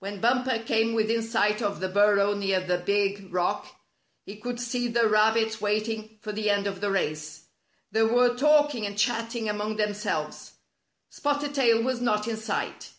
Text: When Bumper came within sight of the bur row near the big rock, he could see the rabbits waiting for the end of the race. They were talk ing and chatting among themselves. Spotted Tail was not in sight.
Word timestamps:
When 0.00 0.20
Bumper 0.20 0.58
came 0.58 0.94
within 0.94 1.22
sight 1.22 1.62
of 1.62 1.78
the 1.78 1.88
bur 1.88 2.16
row 2.16 2.34
near 2.34 2.58
the 2.58 2.76
big 2.78 3.32
rock, 3.32 3.68
he 4.26 4.34
could 4.34 4.58
see 4.58 4.88
the 4.88 5.08
rabbits 5.08 5.60
waiting 5.60 6.18
for 6.22 6.32
the 6.32 6.50
end 6.50 6.66
of 6.66 6.80
the 6.80 6.90
race. 6.90 7.44
They 7.92 8.02
were 8.02 8.34
talk 8.34 8.74
ing 8.74 8.84
and 8.84 8.98
chatting 8.98 9.48
among 9.48 9.76
themselves. 9.76 10.54
Spotted 11.08 11.54
Tail 11.54 11.80
was 11.84 12.00
not 12.00 12.26
in 12.26 12.36
sight. 12.36 12.90